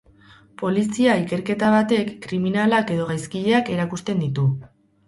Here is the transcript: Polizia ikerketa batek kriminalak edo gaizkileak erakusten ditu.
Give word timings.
Polizia 0.61 1.17
ikerketa 1.25 1.69
batek 1.75 2.11
kriminalak 2.27 2.97
edo 2.99 3.07
gaizkileak 3.13 3.75
erakusten 3.79 4.27
ditu. 4.27 4.53